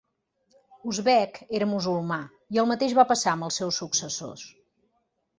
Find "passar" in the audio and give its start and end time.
3.11-3.35